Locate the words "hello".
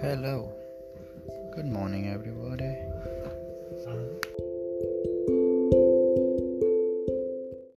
0.00-0.52